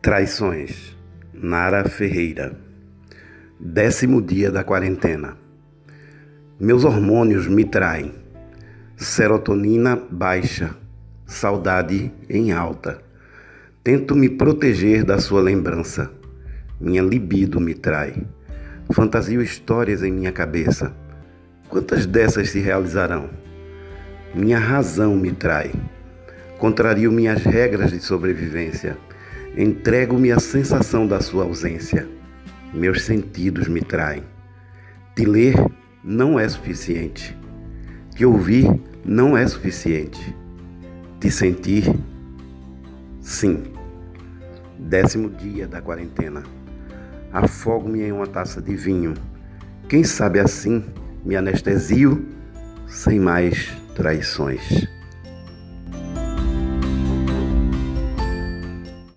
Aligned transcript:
Traições. 0.00 0.96
Nara 1.34 1.88
Ferreira. 1.88 2.56
Décimo 3.58 4.22
dia 4.22 4.48
da 4.48 4.62
quarentena. 4.62 5.36
Meus 6.60 6.84
hormônios 6.84 7.48
me 7.48 7.64
traem. 7.64 8.14
Serotonina 8.96 10.00
baixa, 10.08 10.76
saudade 11.26 12.12
em 12.30 12.52
alta. 12.52 13.02
Tento 13.82 14.14
me 14.14 14.28
proteger 14.28 15.02
da 15.02 15.18
sua 15.18 15.40
lembrança. 15.40 16.08
Minha 16.80 17.02
libido 17.02 17.58
me 17.58 17.74
trai. 17.74 18.24
Fantasio 18.92 19.42
histórias 19.42 20.04
em 20.04 20.12
minha 20.12 20.30
cabeça. 20.30 20.94
Quantas 21.68 22.06
dessas 22.06 22.50
se 22.50 22.60
realizarão? 22.60 23.28
Minha 24.32 24.60
razão 24.60 25.16
me 25.16 25.32
trai. 25.32 25.72
Contrario 26.56 27.10
minhas 27.10 27.42
regras 27.42 27.90
de 27.90 27.98
sobrevivência. 27.98 28.96
Entrego-me 29.58 30.30
à 30.30 30.38
sensação 30.38 31.04
da 31.04 31.20
sua 31.20 31.42
ausência. 31.42 32.08
Meus 32.72 33.02
sentidos 33.02 33.66
me 33.66 33.80
traem. 33.80 34.22
Te 35.16 35.24
ler 35.24 35.56
não 36.04 36.38
é 36.38 36.48
suficiente. 36.48 37.36
Te 38.14 38.24
ouvir 38.24 38.72
não 39.04 39.36
é 39.36 39.44
suficiente. 39.48 40.32
Te 41.18 41.28
sentir, 41.28 41.92
sim. 43.20 43.64
Décimo 44.78 45.28
dia 45.28 45.66
da 45.66 45.82
quarentena. 45.82 46.44
Afogo-me 47.32 48.02
em 48.02 48.12
uma 48.12 48.28
taça 48.28 48.62
de 48.62 48.76
vinho. 48.76 49.14
Quem 49.88 50.04
sabe 50.04 50.38
assim 50.38 50.84
me 51.24 51.34
anestesio 51.34 52.24
sem 52.86 53.18
mais 53.18 53.72
traições. 53.96 54.86